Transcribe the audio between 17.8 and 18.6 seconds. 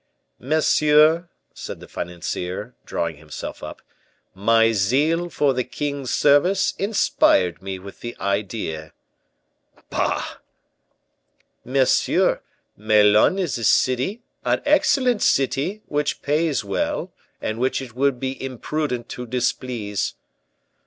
would be